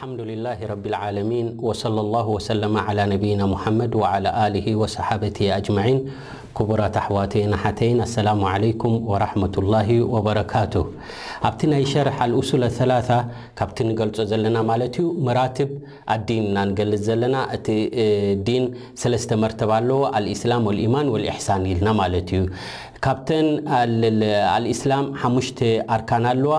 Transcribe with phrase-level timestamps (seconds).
[0.00, 5.98] الحمد لله رب العالمين وصلى الله وسلم على نبينا محمد وعلى آله وصحابته أجمعين
[6.56, 10.82] كبراة احواتينحتين السلام عليكم ورحمة الله وبركاته
[11.48, 13.18] ኣብቲ ናይ ሸርሕ ልأሱል ላ
[13.60, 15.70] ካብቲ ንገልፆ ዘለና ማለት እዩ መራትብ
[16.16, 17.66] ኣዲንና ንገልፅ ዘለና እቲ
[18.48, 18.64] ዲን
[19.24, 22.42] ስተ መርተብ ኣለዎ ልእስላም ማን ሕሳን ኢልና ማለት እዩ
[23.04, 23.46] ካብተን
[24.64, 25.46] ልእስላም ሓሽ
[25.94, 26.56] ኣርካን ኣለዋ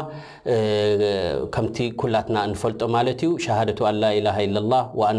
[1.55, 4.63] ከምቲ ኩላትና ንፈልጦ ማለት ዩ ሸሃደ ኣን ላላ ኢላ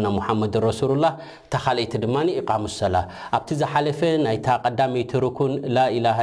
[0.01, 1.05] ና ሙመድ ረሱላ
[1.53, 2.15] ተካልይቲ ድማ
[2.49, 2.95] ቃሙሰላ
[3.37, 6.15] ኣብቲ ዝሓለፈ ናይታ ቀዳመይቲ ርኩን ላላ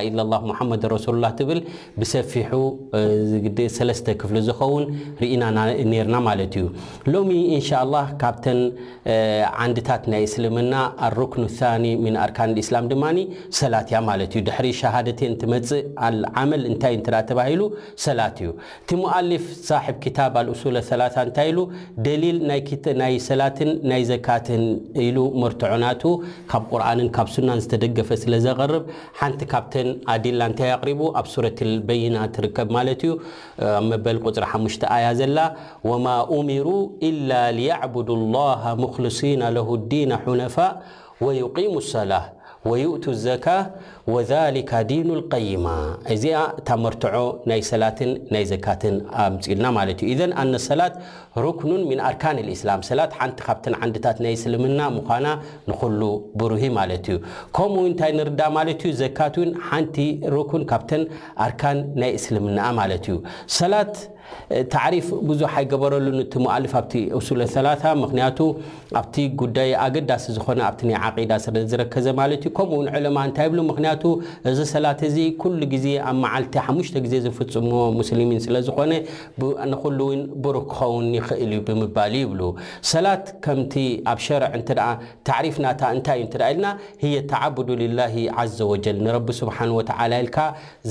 [0.73, 1.61] መድ ሱላ ትብል
[2.01, 2.53] ብሰፊሑ
[3.99, 4.85] ስተ ክፍሊ ዝኸውን
[5.85, 6.67] እናርና ማለት እዩ
[7.13, 7.63] ሎሚ እን
[7.93, 8.45] ላ ካብተ
[9.71, 10.75] ንድታት ናይ እስልምና
[11.07, 11.33] ኣሩክ
[11.83, 13.05] ኒ ን ኣርካን እስላም ድማ
[13.61, 15.83] ሰላት እያ ማዩ ድ ሸሃደን መፅእ
[16.43, 16.97] ዓመል እታይ
[17.31, 17.63] ተባሂሉ
[18.07, 18.51] ሰላት እዩ
[18.91, 19.81] ቲ ሞፍ ሳ
[20.19, 20.29] ታ
[20.63, 20.79] ሱላ
[21.27, 21.67] እንታይ ኢ
[22.07, 22.39] ደሊል
[23.03, 24.65] ናይ ሰላትን ናይ ዘካትን
[25.07, 26.03] ኢሉ መርትዑናቱ
[26.53, 28.85] ካብ ቁርንን ካብ ሱናን ዝተደገፈ ስለ ዘርብ
[29.21, 29.63] ሓንቲ ካ
[30.15, 31.49] ኣዲላ እንታ ኣሪቡ ኣብ ረ
[32.05, 32.17] ይና
[32.57, 34.47] ከ مبل ر
[35.07, 35.39] ي زل
[35.91, 40.73] وما أمروا إلا ليعبدو الله مخلصين له الدين حنفاء
[41.25, 42.27] ويقيموا الصلاة
[42.69, 43.63] ويؤتوا الزكاة
[44.91, 45.69] ዲ ማ
[46.15, 46.25] እዚ
[46.69, 46.95] ተመር
[47.51, 47.79] ናይ ሰ
[64.21, 64.21] ልና
[64.57, 65.41] እ ፍ ብዙ
[66.05, 66.57] ሉ ላ
[70.25, 70.37] ሲ
[71.71, 71.79] ዝ
[73.81, 74.00] ዝ
[74.51, 75.17] እዚ ሰላት እዚ
[75.61, 78.93] ሉ ግዜ ኣብ መዓልቲ ሓሙሽ ግዜ ዝፍፅሙ ሙስን ስለ ዝኮነ
[79.73, 80.11] ንሉው
[80.45, 82.41] ብርክኸውን ይኽእል ብምባል ይብሉ
[82.93, 83.75] ሰላት ከምቲ
[84.13, 84.53] ኣብ ሸርዕ
[85.31, 85.67] ተሪፍና
[85.97, 86.67] እንታይእዩ ኢልና
[87.31, 87.69] ተዱ
[87.99, 88.03] ላ
[88.59, 90.39] ዘወጀል ንረቢ ስብሓን ተ ልካ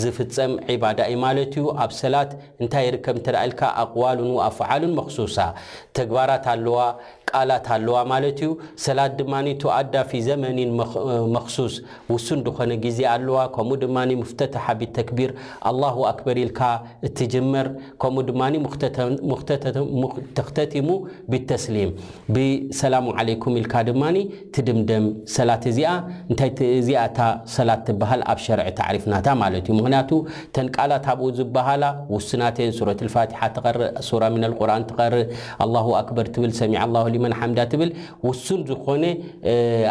[0.01, 0.53] ዝፍፀም
[0.83, 2.31] ባዳ ዩ ማለት ዩ ኣብ ሰላት
[2.63, 5.37] እንታይ ይርከብ ኢልካ ኣቕዋሉን ኣፍዓሉን መክሱሳ
[5.97, 6.79] ተግባራት ኣለዋ
[7.31, 8.49] ቃላት ኣለዋ ማለት ዩ
[8.85, 10.71] ሰላት ድማኣዳ ፊ ዘመኒን
[11.35, 11.73] መክሱስ
[12.13, 12.27] ውሱ
[12.59, 15.31] ኮነግ እዚ ኣለዋ ከምኡ ድማ ምፍተተሓ ብተክቢር
[15.69, 16.61] ኣላ ኣክበር ኢልካ
[17.07, 17.67] እትጅመር
[18.01, 18.41] ከምኡ ድማ
[20.39, 20.89] ተኽተቲሙ
[21.31, 21.91] ብተስሊም
[22.33, 24.03] ብሰላሙ ለኩም ኢልካ ድማ
[24.55, 25.05] ትድምደም
[25.35, 25.89] ሰላት እዚኣ
[26.31, 30.11] እንታይዚኣእታሰላት ትበሃል ኣብ ሸርዒ ተሪፍና ማለእዩምክንያቱ
[30.55, 31.83] ተንቃላት ብኡ ዝበሃላ
[32.15, 33.25] ውሱናን ፋሓ
[33.77, 34.45] ርእ ን
[35.13, 36.73] ርእ ር ሰሚ
[37.23, 37.91] መን ሓምል
[38.27, 39.03] ውሱን ዝኮነ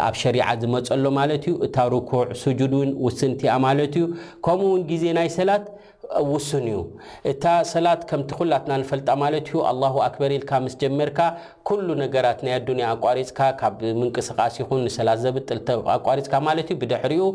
[0.07, 1.77] ኣብ ሸሪ ዝመፀሎ ማለት ዩ እታ
[2.53, 2.73] ዕ ድ
[3.19, 3.75] ስቲ ማ
[4.45, 5.65] ከምኡውን ግዜ ናይ ሰላት
[6.33, 6.77] ውስን እዩ
[7.31, 9.73] እታ ሰላት ከምቲ ኩላትናንፈልጣ ማለት ዩ ኣ
[10.05, 11.19] ኣክበር ኢልካ ምስ ጀመርካ
[11.69, 15.61] ኩሉ ነገራት ናይ ኣዱኒያ ኣቋሪፅካ ካብ ምንቅስቃስ ይን ሰላት ዘብጥል
[15.97, 17.27] ኣቋሪፅካ ማት ብድሕሪኡ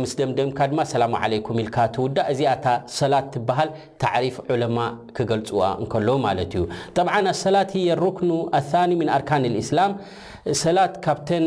[0.00, 2.54] ምስ ደምደምካ ድማ ኣሰላሙ ለይኩም ኢልካ ትውዳእ እዚኣ
[3.00, 3.70] ሰላት ትበሃል
[4.04, 4.78] ተዕሪፍ ዑለማ
[5.18, 6.64] ክገልፅዋ እከለዉ ማለት እዩ
[6.96, 7.72] ጠ ኣሰላት
[8.04, 8.32] ሩክኑ
[8.82, 9.94] ኣኒ ን ኣርካን ልእስላም
[10.64, 11.46] ሰላት ካብተን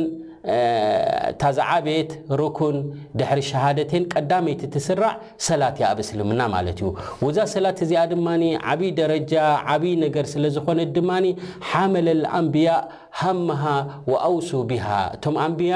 [1.41, 2.11] ታዛዓቤት
[2.41, 2.75] ርኩን
[3.19, 5.13] ድሕሪ ሸሃደተን ቀዳመይቲ ትስራዕ
[5.47, 6.89] ሰላት እያ ኣብ እስልምና ማለት እዩ
[7.25, 8.27] ወዛ ሰላት እዚኣ ድማ
[8.73, 9.33] ዓብይ ደረጃ
[9.73, 11.11] ዓብዪ ነገር ስለ ዝኾነት ድማ
[11.71, 12.69] ሓመለኣንብያ
[13.21, 13.63] ሃመሃ
[14.13, 15.73] ወአውሱ ብሃ እቶም ኣንብያ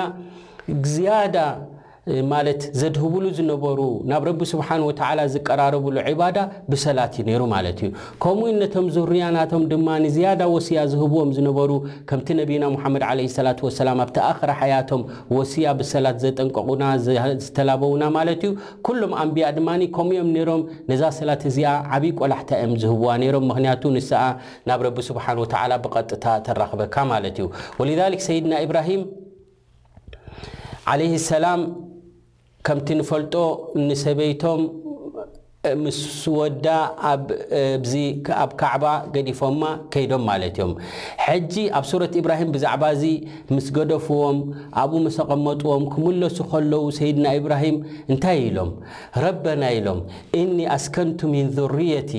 [0.94, 1.36] ዝያዳ
[2.32, 3.80] ማለት ዘድህብሉ ዝነበሩ
[4.12, 6.38] ናብ ረቢ ስብሓን ወተዓላ ዝቀራረብሉ ዒባዳ
[6.72, 7.90] ብሰላት ዩ ነይሩ ማለት እዩ
[8.24, 11.70] ከምኡ ነቶም ዝርያናቶም ድማ ንዝያዳ ወስያ ዝህብዎም ዝነበሩ
[12.10, 15.04] ከምቲ ነቢና ሙሓመድ ዓለይ ሰላት ወሰላም ኣብተኣኽረ ሓያቶም
[15.38, 16.84] ወስያ ብሰላት ዘጠንቀቑና
[17.46, 18.52] ዝተላበውና ማለት እዩ
[18.90, 24.22] ኩሎም ኣንቢያ ድማ ከምዮም ነይሮም ነዛ ሰላት እዚኣ ዓብይ ቆላሕታ እዮም ዝህብዋ ነይሮም ምኽንያቱ ንስኣ
[24.72, 27.48] ናብ ረቢ ስብሓን ወተዓላ ብቐጥታ ተራኽበካ ማለት እዩ
[27.84, 27.92] ወል
[28.28, 29.04] ሰይድና ኢብራሂም
[31.30, 31.46] ሰላ
[32.68, 33.34] ከምቲ ንፈልጦ
[33.88, 34.60] ንሰበይቶም
[35.82, 35.98] ምስ
[36.36, 36.66] ወዳ
[37.10, 37.28] ኣብ
[38.60, 39.62] ካዕባ ገዲፎማ
[39.94, 40.72] ከይዶም ማለት እዮም
[41.26, 43.04] ሕጂ ኣብ ሱረት እብራሂም ብዛዕባ እዚ
[43.56, 44.40] ምስ ገደፍዎም
[44.82, 47.78] ኣብኡ ምስ ኣቐመጥዎም ክምለሱ ከለው ሰይድና ኢብራሂም
[48.12, 48.72] እንታይ ኢሎም
[49.26, 50.02] ረበና ኢሎም
[50.42, 52.12] እኒ ኣስኮንቱ ሚን ዙሪየቲ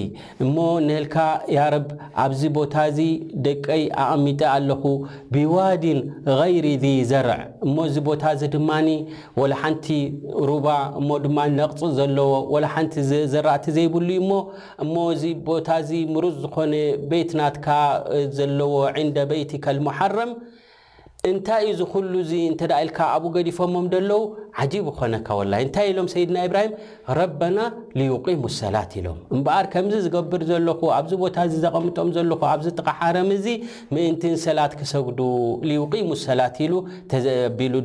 [0.44, 0.56] እሞ
[0.88, 1.18] ነልካ
[1.56, 1.86] ያ ረብ
[2.24, 3.00] ኣብዚ ቦታ እዚ
[3.48, 4.82] ደቀይ ኣኣሚጠ ኣለኹ
[5.36, 6.00] ብዋድን
[6.40, 6.76] غይሪ
[7.12, 8.88] ዘርዕ እሞ እዚ ቦታ እዚ ድማኒ
[9.42, 9.86] ወላ ሓንቲ
[10.50, 10.66] ሩባ
[11.02, 12.26] እሞ ድማ ነቕፅፅ ዘለዎ
[12.56, 12.90] ወላ ሓንቲ
[13.34, 14.30] ዘራእቲ ዘይብሉ እሞ
[14.84, 16.74] እሞ እዚ ቦታ እዚ ሙሩፅ ዝኮነ
[17.10, 17.68] ቤትናትካ
[18.38, 18.72] ዘለዎ
[19.02, 20.32] ዕንደ ቤይቲ ከልመሓረም
[21.28, 24.22] እንታይ እዩ ዝኩሉዙ እንተዳ ኢልካ ኣብኡ ገዲፎሞም ደለዉ
[24.58, 26.62] ኮታሎም ድና
[27.56, 27.74] ና
[28.44, 32.08] ሙ ሰላት ሎም በር ከምዚ ዝገብር ለ ኣዚ ቦታ ዘቐምጦም
[32.64, 33.16] ዚ ቃሓረ
[34.04, 34.12] እን
[34.44, 35.06] ሰላት ክሰግ
[36.10, 37.82] ሙ ሰላት ሉ ተሉ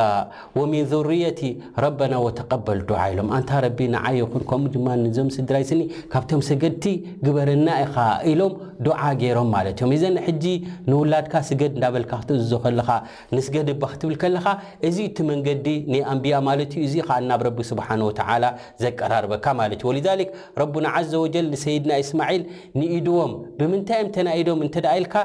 [0.59, 1.41] ወሚን ዙርያቲ
[1.83, 5.79] ረበና ወተቀበል ዱዓ ኢሎም ኣንታ ረቢ ንዓይ ይኹን ከምኡ ድማ ንዞምስድራይስኒ
[6.13, 6.83] ካብቶም ሰገድቲ
[7.25, 7.95] ግበርና ኢኻ
[8.31, 8.53] ኢሎም
[8.87, 10.45] ዱዓ ገይሮም ማለት እዮም እዘን ሕጂ
[10.89, 12.89] ንውላድካ ስገድ እዳበልካ ክትእዝዝ ከለካ
[13.35, 14.45] ንስገድ ብ ክትብል ከለኻ
[14.89, 18.45] እዚ እቲ መንገዲ ንይኣምቢያ ማለት እዩ እዚ ከዓ ናብ ረቢ ስብሓን ወተዓላ
[18.85, 20.31] ዘቀራርበካ ማለት እዩ ወሊዛሊክ
[20.63, 22.43] ረቡና ዘ ወጀል ንሰይድና እስማዒል
[22.79, 25.15] ንኢድዎም ብምንታይም ተናኢዶም እንተደ ኢልካ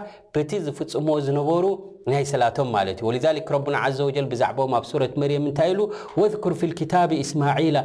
[0.51, 1.67] ቲ ዝፍፅሞ ዝነበሩ
[2.13, 4.89] ናይ ሰላቶም ማለት ዩ ረና ዘ ብዛም ኣብ
[5.21, 5.81] መርም እንታይ ሉ
[6.21, 6.97] ር ታ
[7.29, 7.77] ስማላ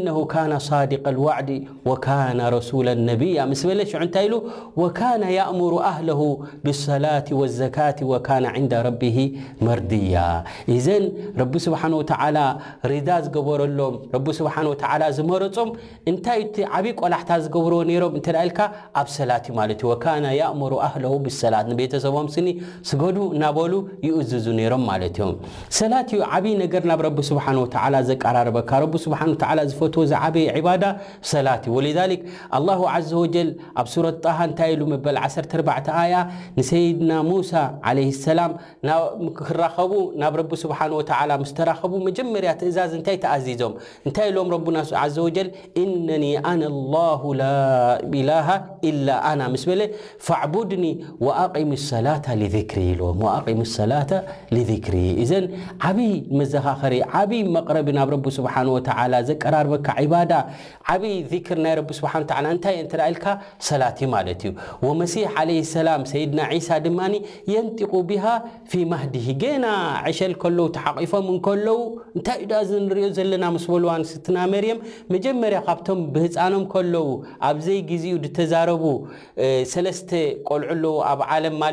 [0.00, 0.12] ነ
[0.92, 1.50] ድق ዋዕድ
[2.54, 2.70] ረሱ
[3.38, 4.36] ያ ምስ በለ ንታይ ሉ
[4.98, 5.10] ካ
[5.60, 5.98] ምሩ ኣህ
[6.66, 7.78] ብሰላት ዘት
[8.64, 9.26] ን
[9.68, 10.18] መርድያ
[10.76, 11.06] እዘን
[11.42, 11.82] ረቢ ስሓ
[12.94, 13.96] ርዳ ዝገበረሎም
[14.38, 14.42] ስ
[15.18, 15.72] ዝመረፆም
[16.12, 16.40] እንታይ
[16.78, 17.76] ዓበይ ቆላታ ዝገብር
[18.06, 18.48] ሮም ል
[19.02, 19.72] ኣብ ሰላት ማዩ
[20.72, 20.92] ሩ ኣ
[21.40, 21.68] ሰላት
[22.04, 22.48] ሰምስኒ
[22.88, 23.72] ስገዱ እናበሉ
[24.06, 25.32] ይእዝዙ ሮምማለ ዮም
[25.78, 27.44] ሰላት እዩ ዓብይ ነገር ናብ ረቢ ስብሓ
[28.10, 28.70] ዘቀራርበካ
[29.04, 29.08] ስ
[29.70, 30.46] ዝፈትዎ ዝዓበይ
[30.82, 30.86] ዳ
[31.32, 33.48] ሰላትእዩ ወ ዘ ወጀል
[33.82, 36.02] ኣብ ረት ጣሃ እንታይ ኢሉ መበል14 ኣ
[36.58, 37.52] ንሰይድና ሙሳ
[37.96, 38.52] ለ ሰላም
[39.38, 39.92] ክራኸቡ
[40.22, 40.78] ናብ ረ ስብሓ
[41.42, 43.72] ምስተራኸቡ መጀመርያ ትእዛዝ እንታይ ተኣዚዞም
[44.06, 44.78] እንታይ ኢሎም ረና
[45.16, 45.48] ዘወጀል
[46.08, 46.62] ነ ኣነ
[46.96, 47.44] ላሁ ላ
[48.12, 48.30] ቢላ
[49.08, 49.78] ላ ና ምስ በ
[50.70, 50.74] ድ
[51.84, 54.08] ሪ ሰላ
[54.66, 55.44] ሪ እዘን
[55.88, 58.78] ዓብይ መዘኻኸሪ ዓብይ መቅረቢ ናብ ረ ስብሓን ወ
[59.28, 60.32] ዘቀራርበካ ባዳ
[60.94, 61.14] ዓብይ
[61.46, 62.12] ክር ናይ ስሓ
[62.56, 63.24] ንታይየተልካ
[63.68, 64.52] ሰላትእዩ ማለት እዩ
[64.86, 67.00] ወመሲሕ ለ ሰላም ሰይድና ሳ ድማ
[67.52, 68.24] የንጥቁ ብሃ
[68.70, 69.66] ፊ ማህድ ገና
[70.10, 71.80] ዕሸል ከለዉ ተሓቂፎም እከለው
[72.16, 74.78] እንታይ ዩ ዳኣ ዚ ንሪኦ ዘለና ምስ በልዋንስትናመርም
[75.14, 77.06] መጀመርያ ካብቶም ብህፃኖም ከለው
[77.50, 78.84] ኣብዘይ ግዜኡ ተዛረቡ
[79.74, 80.10] ሰለስተ
[80.48, 81.72] ቆልዑ ለዉ ኣብ ዓ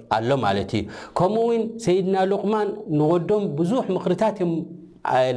[0.17, 0.85] ኣሎ ማለት እዩ
[1.17, 2.69] ከምኡእውን ሰይድና ሉቕማን
[2.99, 4.53] ንወዶም ብዙሕ ምክርታት እዮም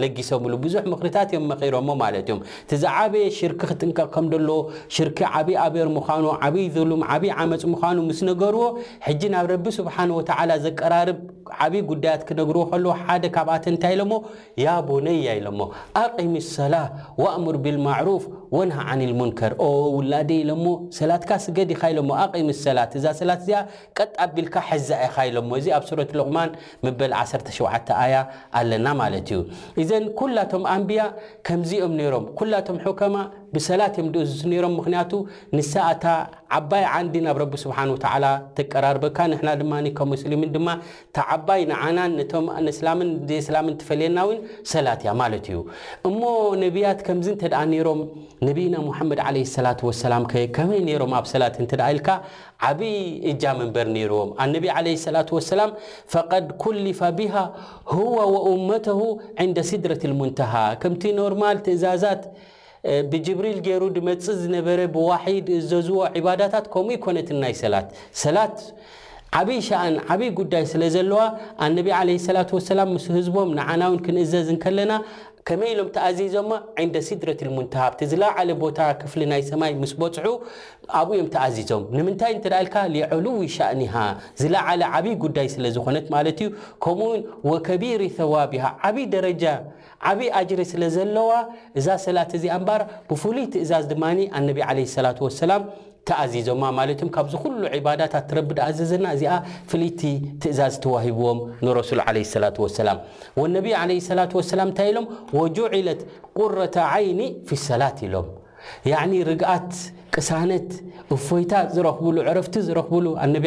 [0.01, 2.41] ለጊሰምሉ ብዙሕ ምክርታት እዮም መኺሮሞ ማለት እዮም
[2.71, 4.57] ቲዛዓበየ ሽርክ ክጥንቀቕ ከም ደለዎ
[4.97, 8.65] ሽርኪ ዓብይ ኣብር ምዃኑ ዓብይ ዘሉም ዓብይ ዓመፅ ምዃኑ ምስ ነገርዎ
[9.07, 11.21] ሕጂ ናብ ረቢ ስብሓን ወተዓላ ዘቀራርብ
[11.65, 14.13] ዓብዪ ጉዳያት ክነግርዎ ከልዎ ሓደ ካብኣተ እንታይ ኢሎሞ
[14.65, 15.61] ያ ቡነያ ኢሎሞ
[16.05, 16.75] ኣቂሚ ሰላ
[17.23, 18.25] ዋእምር ብልማዕሩፍ
[18.57, 20.65] ወናሃ ዓን ልሙንከር ኦ ውላደ ኢሎሞ
[20.99, 23.61] ሰላትካ ስገዲ ካ ኢሎሞ ኣቂም ሰላት እዛ ሰላት እዚኣ
[23.99, 26.51] ቀጣኣቢልካ ሐዚ ኣኢኻ ኢሎሞ እዚ ኣብ ሱረት ልቕማን
[26.87, 28.17] ምበል 17 ኣያ
[28.61, 29.41] ኣለና ማለት እዩ
[29.85, 31.03] እዘን ኩላቶም ኣንቢያ
[31.49, 33.17] ከምዚኦም ነይሮም ኩላቶም ሕከማ
[33.55, 35.13] ብሰላት እዮም እዝስ ሮም ምክንያቱ
[35.57, 36.05] ንሳአታ
[36.59, 38.25] ዓባይ ዓንዲ ናብ ረቢ ስብሓን ወተላ
[38.57, 40.69] ተቀራርበካ ንሕና ድማከመስሊምን ድማ
[41.09, 42.13] እታ ዓባይ ንዓናን
[42.67, 44.39] ላ ስላምን ትፈልየና ውን
[44.73, 45.59] ሰላት እያ ማለት እዩ
[46.11, 46.21] እሞ
[46.65, 48.01] ነቢያት ከምዚ እንተደኣ ሮም
[48.49, 50.25] ነቢና ሙሐመድ ለ ሰላ ወሰላም
[50.59, 52.09] ከመይ ነሮም ኣብ ሰላት ተደ ኢልካ
[52.71, 52.97] ዓብይ
[53.33, 55.17] እጃ መንበር ነይርዎም ኣነቢ ለ ሰላ
[55.53, 55.71] ሰላም
[56.15, 57.35] ፈቀድ ኩልፋ ቢሃ
[57.95, 59.01] ሁወ ወኡመተሁ
[59.51, 62.23] ንደ ስድረት ልሙንተሃ ከምቲ ኖርማል ትእዛዛት
[63.13, 67.89] ብጅብሪል ገይሩ ድመፅእ ዝነበረ ብዋሒድ እዘዝዎ ዒባዳታት ከምኡ ይኮነትን ናይ ሰላት
[68.23, 68.57] ሰላት
[69.41, 71.21] ዓብይ ሻኣን ዓብይ ጉዳይ ስለ ዘለዋ
[71.67, 74.93] ኣነቢ ዓለ ስላት ወሰላም ምስ ህዝቦም ንዓናውን ክንእዘዝ ንከለና
[75.49, 76.51] ከመይ ኢሎም ተኣዚዞማ
[76.83, 80.27] ዕንደ ስድረት ልሙንትሃ ብቲ ዝለዓለ ቦታ ክፍሊ ናይ ሰማይ ምስ በፅሑ
[81.01, 83.95] ኣብኡ ዮም ተኣዚዞም ንምንታይ እንተደ ልካ ሊዕልዊ ሻእኒሃ
[84.43, 86.49] ዝለዓለ ዓብይ ጉዳይ ስለ ዝኮነት ማለት እዩ
[86.87, 87.21] ከምኡውን
[87.51, 89.45] ወከቢሪ ሰዋብ ሃ ዓብይ ደረጃ
[90.13, 91.31] ዓብዪ ኣጅሪ ስለ ዘለዋ
[91.81, 94.05] እዛ ሰላተ እዚኣምባር ብፍሉይ ትእዛዝ ድማ
[94.39, 95.63] ኣነቢ ዓለ ሰላት ወሰላም
[96.09, 97.61] ተዚዞማ ማ ም ካብዚ ሉ
[98.01, 99.35] ዳታት ረዲ ኣዘዘና እዚኣ
[99.71, 100.03] ፍልይቲ
[100.43, 102.45] ትእዛዝ ተዋሂብዎም ንሱል ላ ሰላ
[103.55, 103.65] ነ
[104.19, 104.25] ላ
[104.59, 105.07] ላ ታይ ሎም
[105.89, 106.01] ለት
[106.59, 106.77] ረة
[107.09, 107.21] ይኒ
[107.69, 108.17] ሰላት ኢሎ
[109.31, 109.71] ርግኣት
[110.17, 110.69] ቅሳነት
[111.15, 113.43] እፈይታ ዝረኽብሉ ዕረፍቲ ዝረኽብሉ ነ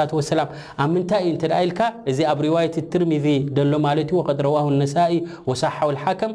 [0.00, 0.42] ላ ሰላ
[0.82, 1.72] ኣብ ምንታይ ኢል
[2.10, 3.26] እዚ ኣብ ሪዋት ትርሚذ
[3.72, 3.88] ሎ ማ
[4.28, 5.16] قድ ረዋ ነኢ
[5.62, 6.32] ሳሓዊ ሓከም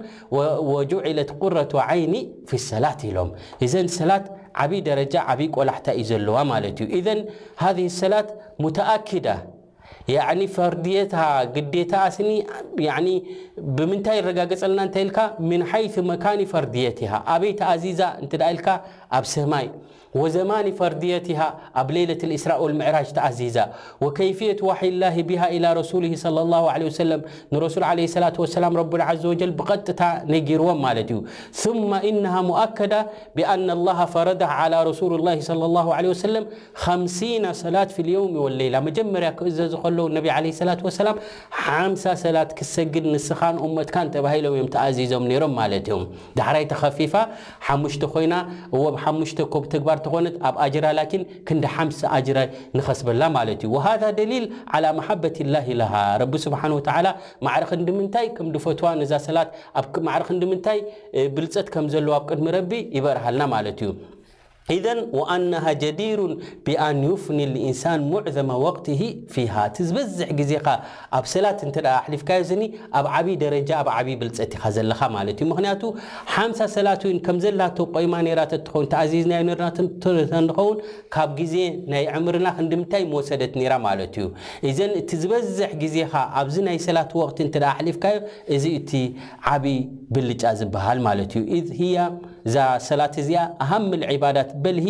[1.11, 2.13] ዕለት ቁረة ይኒ
[2.69, 3.17] ሰላት ኢሎ
[4.63, 7.07] ዓበይ ደረጃ ዓበይ ቆላሕታ እዩ ዘለዋ ማለት እዩ ኢዘ
[7.63, 8.29] ሃذ ሰላት
[8.63, 9.27] ሙተኣኪዳ
[10.55, 11.13] ፈርድታ
[11.55, 12.29] ግዴታ ስኒ
[13.77, 18.67] ብምንታይ ረጋገፀልና እንታይ ልካ ምን ሓይث መካኒ ፈርድየትሃ ኣበይ ተኣዚዛ እት ኢልካ
[19.17, 19.65] ኣብ ሰማይ
[20.21, 21.27] وዘማን ፈርድيት
[21.81, 23.57] ኣብ ሌለة ስራኦል ዕራጅ ተኣዚዛ
[24.19, 25.31] ከፍة ይ ላ ብ
[27.63, 29.89] ረس ى ብጥ
[30.33, 31.17] ነርዎም ዩ
[31.61, 31.65] ث
[32.25, 32.93] نه ؤከዳ
[33.37, 36.43] ብአن الل ፈረዳ على رسل لላ صى ሰም
[36.85, 37.19] 5ሲ
[37.63, 37.89] ሰላት
[38.73, 39.73] ላ ጀር ክዘ ዝ
[41.65, 43.55] 5 ሰላት ክሰግድ ንስኻን
[43.87, 45.25] ትካ ሎምእ ዞም
[49.85, 49.95] ም
[50.25, 52.47] ነት ኣብ ኣጅራ ላኪን ክንደ ሓምስ ኣጅራይ
[52.77, 54.45] ንኸስበና ማለት እዩ ወሃዛ ደሊል
[54.75, 57.07] ዓላ ማሓበትላ ለሃ ረቢ ስብሓን ወተላ
[57.47, 59.49] ማዕርኽ ንድምንታይ ከም ድፈትዋ ነዛ ሰላት
[59.83, 60.81] ኣማዕርክ ንድ ምንታይ
[61.37, 63.91] ብልፀት ከም ዘለዎ ኣብ ቅድሚ ረቢ ይበርሃልና ማለት እዩ
[64.75, 66.31] እዘን ወኣናሃ ጀዲሩን
[66.65, 68.85] ብኣንዩፍኒ ልእንሳን ሙዕዘመ ወቅት
[69.33, 70.67] ፊሃ እቲ ዝበዝሕ ግዜካ
[71.19, 71.71] ኣብ ሰላት እ
[72.07, 72.63] ኣሊፍካዮስኒ
[72.99, 75.81] ኣብ ዓብይ ደረጃ ኣብ ዓብይ ብልፀት ኢኻ ዘለኻ ማ እዩ ምክንያቱ
[76.33, 77.61] ሓም0 ሰላትን ከምዘላ
[77.95, 78.15] ቆይማ
[78.53, 80.77] ትኸው ተዚዝ ናይ ናተንኸውን
[81.13, 81.55] ካብ ግዜ
[81.93, 84.27] ናይ ዕምርና ክንዲምንታይ መወሰደት ራ ማለት እዩ
[84.69, 87.11] እዘ እቲ ዝበዝሕ ግዜኻ ኣብዚ ናይ ሰላት
[87.81, 88.17] ኣሊፍካዮ
[88.55, 88.91] እዚ እቲ
[89.53, 89.77] ዓብይ
[90.15, 91.81] ብልጫ ዝበሃል ማለት እዩ
[92.53, 93.31] ዛ ሰላት ዚ
[93.65, 94.87] اهم العبዳት በل ه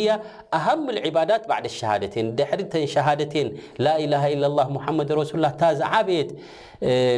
[0.57, 3.33] ኣهم العبዳት بع لሸهدت ድحሪተ شهدተ
[3.85, 6.29] لاله إل لله محمድ رس ታዛعበት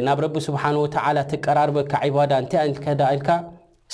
[0.06, 0.86] ናብ رب سبنه و
[1.32, 2.32] ተቀራርበካ بዳ
[3.14, 3.28] ልካ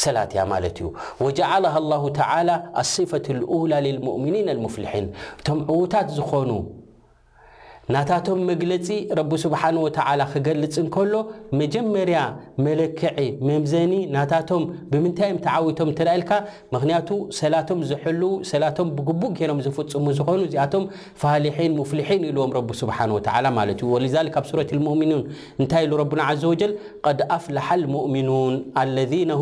[0.04, 0.86] ሰላት ያ ማለት ዩ
[1.24, 5.06] وجعلها الله تعلى الصفة الولى للمؤمنين المፍلحيን
[5.40, 6.50] እቶም عዉታት ዝኾኑ
[7.94, 8.86] ናታቶም መግለፂ
[9.18, 11.12] ረቢስብሓንወላ ክገልፅ እንከሎ
[11.60, 12.20] መጀመርያ
[12.66, 14.62] መለክዒ መምዘኒ ናታቶም
[14.92, 16.30] ብምንታይዮም ተዓዊቶም ትእልካ
[16.74, 17.08] ምክንያቱ
[17.40, 18.18] ሰላቶም ዝል
[18.50, 20.86] ሰላቶም ብግቡእ ገይኖም ዝፍፅሙ ዝኾኑ እዚኣቶም
[21.22, 22.98] ፋልን ሙፍልሒን ኢልዎም ስሓ
[23.58, 25.22] ማለት ዩ ወክ ኣብ ሱረት ሙእሚኒን
[25.60, 26.72] እንታይ ኢሉ ረና ዘ ወጀል
[27.12, 29.38] ቀድ ኣፍላሓ ሙእምኑን ኣለም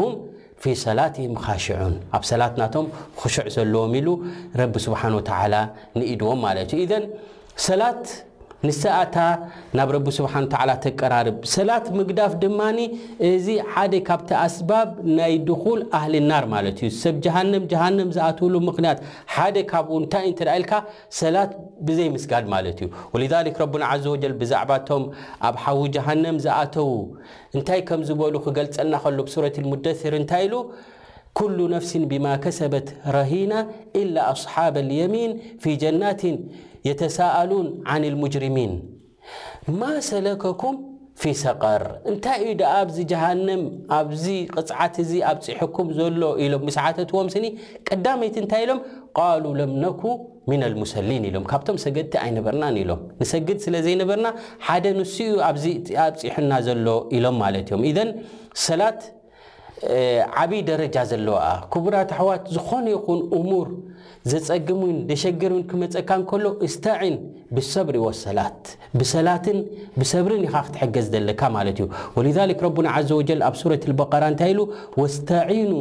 [0.62, 2.84] ፊ ሰላትም ካሽዑን ኣብ ሰላት ናቶም
[3.20, 4.08] ክሽዕ ዘለዎም ኢሉ
[4.62, 6.70] ረቢ ስሓ ንኢድዎም ማለት
[8.66, 9.16] ንስአታ
[9.78, 12.78] ናብ ረቢ ስብሓን ተላ ተቀራርብ ሰላት ምግዳፍ ድማኒ
[13.30, 18.98] እዚ ሓደ ካብቲ ኣስባብ ናይ ድኹል ኣህሊናር ማለት እዩ ሰብ ጀሃንም ጃሃንም ዝኣትውሉ ምክንያት
[19.34, 20.72] ሓደ ካብኡ እንታይ እንት ኢልካ
[21.20, 21.52] ሰላት
[21.88, 25.04] ብዘይምስጋድ ማለት እዩ ወልዛልክ ረቡና ዘ ወጀል ብዛዕባቶም
[25.48, 26.90] ኣብ ሓዊ ጀሃንም ዝኣተው
[27.56, 30.54] እንታይ ከም ዝበሉ ክገልፀልና ከሎ ብሱረት ሙደር እንታይ ኢሉ
[31.38, 33.52] ኩሉ ነፍሲን ብማ ከሰበት ረሂና
[34.00, 36.34] ኢላ ኣስሓብ ልየሚን ፊ ጀናትን
[36.88, 37.68] የተሳኣሉን
[38.00, 38.72] ን ልሙጅርሚን
[39.80, 40.74] ማ ሰለከኩም
[41.22, 43.62] ፊ ሰቀር እንታይ እዩ ደ ኣብዚ ጃሃንም
[43.98, 44.24] ኣብዚ
[44.54, 47.46] ቕፅዓት እዚ ኣብፅሑኩም ዘሎ ኢሎም ብሳዓተትዎም ስኒ
[47.88, 48.80] ቀዳመይቲ እንታይ ኢሎም
[49.18, 50.02] ቃሉ ለምነኩ
[50.50, 54.30] ምን ልሙሰሊን ኢሎም ካብቶም ሰገድቲ ኣይነበርናን ኢሎም ንሰግድ ስለ ዘይነበርና
[54.68, 55.64] ሓደ ንሱ ኡ ኣብዚ
[56.06, 56.86] ኣፅሑና ዘሎ
[57.18, 58.08] ኢሎም ማለት እዮም
[58.80, 59.00] ላት
[60.42, 63.68] ዓብይ ደረጃ ዘለዋኣ ክቡራት ኣሕዋት ዝኾነ ይኹን እሙር
[64.32, 67.16] ዘፀግሙን ዘሸግርውን ክመፀካ ንከሎ እስተዒን
[67.56, 68.60] ብሰብሪ ወሰላት
[68.98, 69.58] ብሰላትን
[70.00, 71.86] ብሰብርን ኢካ ክትሕገዝ ዘለካ ማለት እዩ
[72.16, 74.62] ወልል ረና ዘ ወጀል ኣብ ሱረት በራ እንታይ ኢሉ
[75.02, 75.72] ወስተዒኑ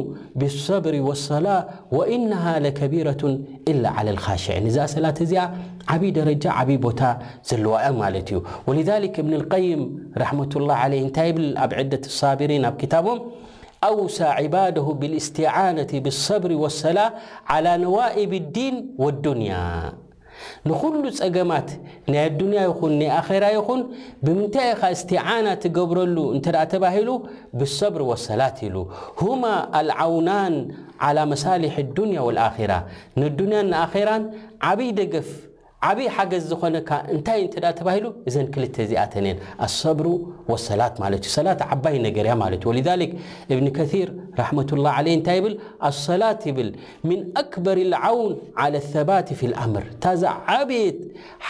[0.42, 1.56] ብሰብሪ ወሰላة
[1.98, 3.34] ወእነሃ ለከቢረةን
[3.72, 5.44] ኢላ ዓ ልካሽዕን እዛኣ ሰላት እዚኣ
[5.94, 7.00] ዓብይ ደረጃ ዓብይ ቦታ
[7.50, 9.82] ዘለዋ ማለት እዩ ወልል እብንልይም
[10.24, 13.18] ረመላ ለ እንታይ ብል ኣብ ዕደة ሳቢሪን ኣብ ክታቦም
[13.88, 17.12] أوሳ عباده بالاستعانة بالصبر والصላاة
[17.52, 19.52] على نዋاኢب الዲين والዱንያ
[20.68, 21.68] ንኩل ጸገማት
[22.12, 23.80] ናይ الዱንያ ይኹን ና ኣخራ ይኹን
[24.24, 27.08] ብምንታይ ኢኻ استعان ትገብረሉ እንተ ተባሂሉ
[27.58, 28.76] بالصبሪ والሰላት ኢሉ
[29.22, 29.42] هم
[29.80, 30.54] العوናاን
[31.04, 32.80] على مሳالح الዱني والኣخራة
[33.20, 33.58] ንلዱንያ
[34.06, 34.10] ራ
[34.68, 35.28] ዓበይ ደገፍ
[35.88, 39.36] ዓብይ ሓገዝ ዝኾነካ እንታይ እንተዳ ተባሂሉ እዘን ክልተ ዚኣተን ን
[39.66, 40.06] ኣሰብሩ
[40.52, 43.10] ወሰላት ማለት እዩ ሰላት ዓባይ ነገር ያ ማለት እዩ ወልዛሊክ
[43.54, 44.08] እብኒ ከር
[44.40, 45.54] ራሕመትላه ዓለይ እንታይ ይብል
[45.88, 46.70] ኣሰላት ይብል
[47.08, 50.22] ምን ኣክበር ልዓውን ዓላى ثባት ፊ ልኣምር ታዛ
[50.56, 50.98] ዓብት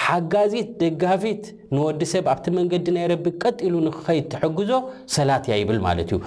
[0.05, 1.45] ሓጋዚት ደጋፊት
[1.76, 4.71] ንወዲ ሰብ ኣብቲ መንገዲ ናይ ረቢ ቀጢሉ ንክኸይድ ትሐግዞ
[5.19, 6.19] ሰላት እያ ይብል ማለት እዩ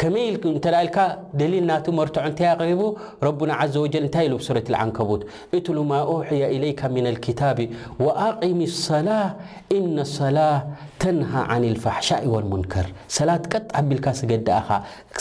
[0.00, 6.00] كمي تللك دليل نات مرتع نت اقربو ربنا عز وجل نت لوبصورة العنكبوت اتل ما
[6.00, 7.68] اوحي إليك من الكتاب
[8.00, 9.36] واقمي الصلاة
[9.72, 10.58] ان الصلاة
[11.02, 14.68] ተንሃ ኒ ልፋሕሻ እወ ልሙንከር ሰላት ቀጥ ኣቢልካ ስገድእኻ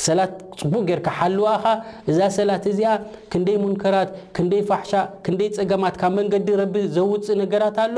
[0.05, 1.63] ሰላትፅቡቅ ጌርካ ሓልዋኻ
[2.11, 2.91] እዛ ሰላት እዚኣ
[3.33, 4.91] ክንደይ ሙንከራት ክንደይ ፋሻ
[5.25, 6.49] ክንይ ፀገማት ካብ መንገዲ
[6.97, 7.97] ዘውፅእ ነገራት ኣሎ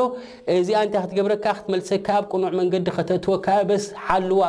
[0.57, 4.41] እዚ ንታይ ክትገብረካ ክትመልሰካ ኣብ ቅኑዕ መንገዲ ከተትወ ካበስ ሓልዋ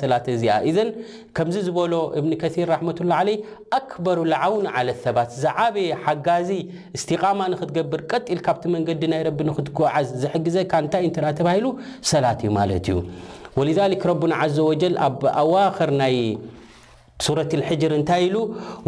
[0.00, 0.90] ሰላ እዚዘን
[1.38, 3.36] ከምዚ ዝበሎ እብኒ ከር ራመላ ለይ
[3.80, 6.50] ኣክበር ላዓውን ዓለት ሰባት ዝዓበየ ሓጋዚ
[6.98, 9.22] እስቓማ ንክትገብር ቀጢኢል ካብቲ መንገዲ ናይ
[9.52, 10.56] ንክትጓዓዝ ዝሕግዘ
[10.90, 10.94] ንታ
[11.38, 11.64] ተባሉ
[12.10, 12.69] ሰላት እዩማለ
[13.58, 16.16] ወ ረና ዘ ወጀ ኣብ ኣዋክር ናይ
[17.24, 18.36] ሱረት ሕጅር እንታይ ኢሉ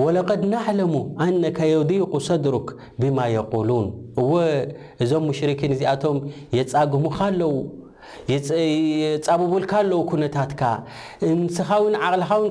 [0.03, 2.69] ወለቐድ ናዕለሙ አነካ የق صድሩክ
[3.01, 3.87] ብማ የቁሉን
[4.23, 4.33] እወ
[5.05, 6.19] እዞም ሙሽርክን እዚኣቶም
[6.59, 7.53] የፃግሙካ ኣለው
[9.27, 10.63] ፃብቡልካ ኣለው ኩነታትካ
[11.31, 12.49] እንስኻውን ዓቕልኻውን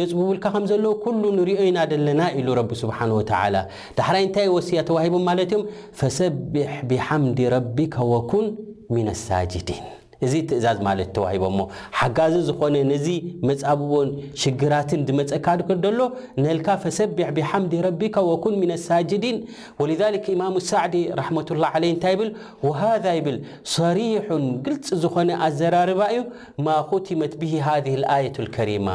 [0.00, 3.54] የፅቡቡልካ ከም ዘለዉ ሉ ንሪኦኢና ደለና ኢሉ ረቢ ስብሓን ተላ
[4.00, 5.64] ዳሕራይ እንታይ ወስያ ተዋሂቡ ማለት እዮም
[6.02, 8.46] ፈሰቢሕ ብሓምድ ረቢካ ወኩን
[8.94, 9.82] ምን ሳጅድን
[10.26, 11.60] እዚ ትእዛዝ ማለት ተዋሂቦ ሞ
[11.98, 13.06] ሓጋዚ ዝኾነ ነዚ
[13.48, 14.08] መፃብቦን
[14.42, 16.00] ሽግራትን ዝመፀካ ድክር ደሎ
[16.44, 19.38] ነልካ ፈሰቢሕ ብሓምዲ ረቢካ ወኩን ምን ኣሳጅድን
[19.82, 22.30] ወልذልክ ኢማም ሳዕዲ ረሕመةላه ዓለ እንታይ ብል
[22.66, 23.38] ወሃذ ይብል
[23.76, 26.22] ሰሪሑን ግልፅ ዝኾነ ኣዘራርባ እዩ
[26.66, 27.86] ማ ኮትመት ብሂ ሃذ
[28.16, 28.86] ኣየة ልከሪማ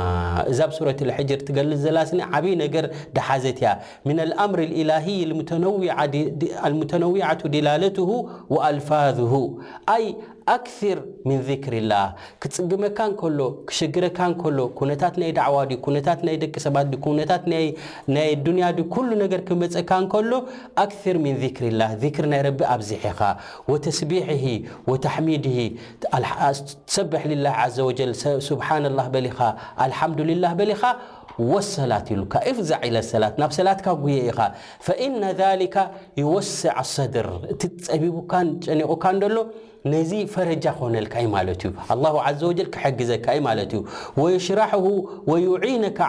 [0.53, 2.85] እዛ ብ ሱረት ልሕጅር ትገልፅ ዘላስኒ ዓበይ ነገር
[3.17, 3.67] ድሓዘትያ
[4.07, 5.09] ምን ልኣምር ኢላይ
[6.69, 8.09] ልሙተነዊዓቱ ድላለትሁ
[8.55, 9.33] ወኣልፋظሁ
[10.53, 12.03] ኣክር ምን ዚክሪላህ
[12.43, 13.39] ክፅግመካ ንከሎ
[13.69, 17.43] ክሸግረካ እንከሎ ኩነታት ናይ ደዕዋ ድ ኩነታት ናይ ደቂ ሰባት ኩነታት
[18.15, 20.31] ናይ ዱንያ ድ ኩሉ ነገር ክመፀካ እንከሎ
[20.85, 23.19] ኣክር ምን ዚክሪላህ ዚክሪ ናይ ረቢ ኣብዝሒኢኻ
[23.71, 24.45] ወተስቢሕሂ
[24.91, 25.57] ወተሕሚድሂ
[26.97, 28.13] ሰብሕ ሊላ ዘ ወጀል
[28.49, 29.37] ስብሓንላ በሊኻ
[29.85, 30.83] ኣልሓምዱልላህ በሊኻ
[31.75, 32.71] ሰላት ሉፍዛ
[33.11, 35.81] ሰላናብ ሰላካኢኻ
[36.21, 37.55] ይወስዕ ሰድር እ
[37.87, 38.31] ፀቢቡካ
[38.65, 39.23] ጨኒቁካሎ
[39.93, 41.47] ነዚ ፈረጃ ኮነልካ ማ ዩ
[42.75, 43.63] ክግዘካ ማ ዩ
[44.45, 44.59] ሽራ
[45.83, 45.99] ነካ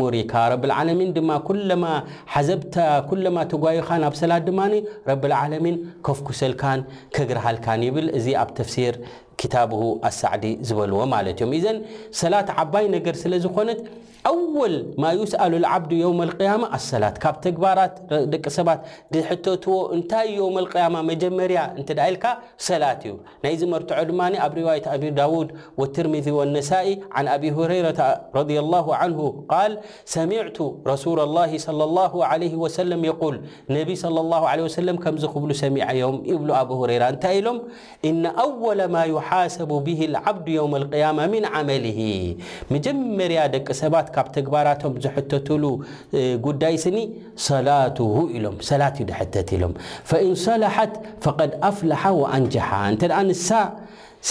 [0.00, 0.34] ሙርካ
[1.82, 1.84] ማ
[2.34, 2.60] ሓዘብ
[3.64, 4.60] ጓይካ ናብሰ ድማ
[6.08, 6.80] ከፍኩሰልካን
[7.16, 8.96] ከግርሃልካን ብል እዚ ኣብ ተሲር
[10.10, 11.16] ኣሳዕዲ ዝበልዎ ማ
[11.64, 11.66] ዘ
[12.22, 13.78] ሰላት ባይ ነገር ለዝኮነት
[14.28, 17.94] ኣوል ማ يስأሉ ዓبድ የوم القم አሰላት ካብ ተግባራት
[18.32, 18.80] ደቂ ሰባት
[19.28, 20.28] ሕትዎ እንታይ
[20.94, 22.24] ማ መጀመርያ እን ኢልካ
[22.68, 25.48] ሰላት እዩ ናይዚ መርትዖ ድማ ኣብ ርዋة አ ዳድ
[25.96, 27.86] ትርምذ ነኢ عን ኣብረ ረ
[28.74, 29.16] له ን
[29.70, 29.74] ል
[30.16, 30.58] ሰሚዕቱ
[30.92, 32.92] ረسل لل صى ه ል
[33.76, 36.16] ነቢ صى ከዝክብሉ ሰሚዐዮም
[36.70, 37.58] ብ ኣ ራ እንታይ ኢሎም
[38.10, 39.88] እነ ኣወل ማ يሓሰቡ ብ
[40.26, 40.72] ዓبድ قማ
[41.32, 41.86] ن ዓመል
[42.74, 45.64] መጀመርያ ደቂ ሰባት ካብ ተግባራቶም ዘሕተትሉ
[46.46, 46.98] ጉዳይ ስኒ
[47.48, 49.72] ሰላቱሁ ኢሎም ሰላት እዩ ድሕተት ሎም
[50.10, 50.92] ፈእንሰላሓት
[51.26, 52.02] ፈቀድ ኣፍላሓ
[52.36, 53.48] አንጀሓ እንተ ንሳ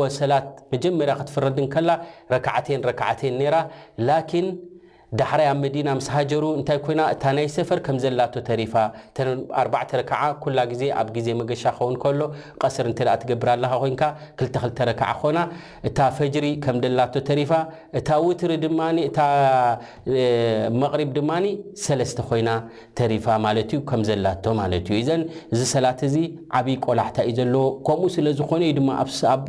[0.00, 1.90] ወሰላት መጀመርያ ክትፈረድንከላ
[2.34, 3.54] ረክዓተን ረክዓተን ነራ
[5.18, 10.10] ዳሕራይ ኣብ መዲና ምስ ሃጀሩ እንታ ይና እታ ናይ ሰፈር ከምዘላ ተሪፋ4ከ
[10.56, 12.20] ላ ግዜ ኣብ ግዜ መገሻ ከንከሎ
[12.62, 12.86] ቀሰር
[13.20, 13.72] ትገብርለካ
[15.12, 17.52] 22ኮእ ፈሪ ከምላ ተሪፋ
[18.00, 18.52] እታ ውትሪ
[20.82, 21.30] መሪ ድማ
[21.84, 23.64] ስተ ኮይተሪዘላዘ
[25.54, 26.14] እዚ ሰላት እዚ
[26.60, 28.90] ዓብይ ቆላሕታ ዩ ዘለዎ ከምኡ ስለዝኾነዩ ድማ
[29.34, 29.46] ኣብ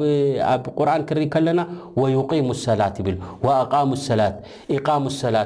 [0.77, 1.61] ቁርን ክርኢ ከለና
[2.49, 3.17] ሙ ሰላት ይብል
[4.07, 4.35] ሰላት
[5.23, 5.45] ሰላት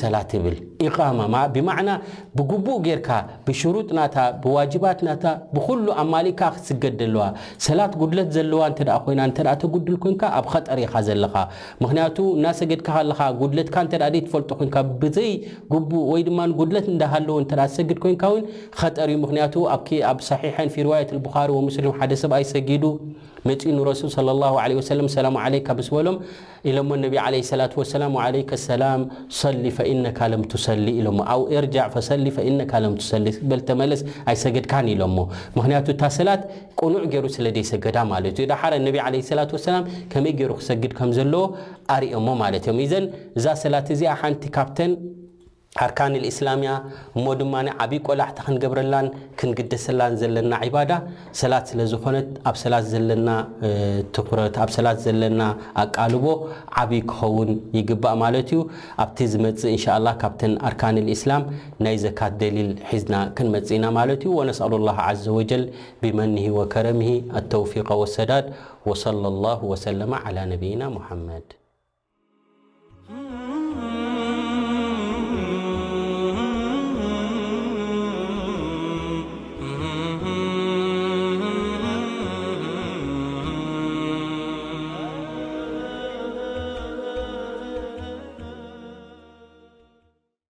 [0.00, 2.84] ሰላ ብ ብብቡ ብ ባ ብ ኣ
[27.64, 34.00] ክገዋሰ ጉ ሰሊ ፈኢነካ ለም ቱሰሊ ኢሎሞ ኣብ ኤርጃዕ ፈሰሊ ፈኢነካ ለም ትሰሊ ዝበል ተመለስ
[34.32, 35.18] ኣይሰገድካን ኢሎሞ
[35.58, 36.42] ምክንያቱ እታ ሰላት
[36.82, 40.94] ቁኑዕ ገይሩ ስለ ደይሰገዳ ማለት እዩ ዳ ሓረ ነቢ ዓለ ሰላት ወሰላም ከመይ ገይሩ ክሰግድ
[40.98, 41.44] ከም ዘለዎ
[41.96, 43.06] ኣርኦሞ ማለት እዮም ኢዘን
[43.40, 44.92] እዛ ሰላት እዚኣ ሓንቲ ካብተን
[45.84, 46.70] ኣርካን ልእስላም እያ
[47.16, 47.52] እሞ ድማ
[47.82, 49.06] ዓብይ ቆላዕቲ ክንገብረላን
[49.40, 50.92] ክንግደሰላን ዘለና ዒባዳ
[51.40, 53.28] ሰላት ስለ ዝኾነት ኣብሰላት ዘለና
[54.16, 55.40] ትረትኣብ ሰላት ዘለና
[55.82, 56.24] ኣቃልቦ
[56.82, 58.58] ዓብይ ክኸውን ይግባእ ማለት እዩ
[59.04, 61.44] ኣብቲ ዝመፅእ እንሻ ላ ካብተን ኣርካን እስላም
[61.86, 65.64] ናይ ዘካት ደሊል ሒዝና ክንመጽ ኢና ማለት እዩ ወነስኣሉ ላ ዘ ወጀል
[66.02, 68.48] ብመንሂ ወከረምሂ ኣተውፊቀ ወሰዳድ
[68.90, 70.14] ወለ ላ ወሰለማ
[70.52, 71.48] ነብይና ሙሓመድ